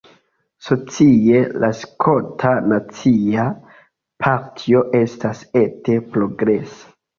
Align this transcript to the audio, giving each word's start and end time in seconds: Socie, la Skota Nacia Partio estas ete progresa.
Socie, 0.69 1.41
la 1.63 1.69
Skota 1.81 2.55
Nacia 2.71 3.47
Partio 4.27 4.83
estas 5.03 5.47
ete 5.65 6.01
progresa. 6.19 6.93